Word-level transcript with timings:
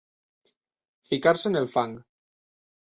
Ficar-se 1.11 1.47
en 1.53 1.61
el 1.63 1.71
fang. 1.77 1.97